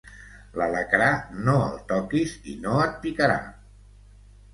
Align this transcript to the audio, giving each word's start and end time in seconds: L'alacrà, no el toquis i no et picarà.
L'alacrà, 0.59 1.09
no 1.49 1.53
el 1.65 1.75
toquis 1.91 2.33
i 2.53 2.55
no 2.63 2.79
et 2.87 2.97
picarà. 3.05 3.37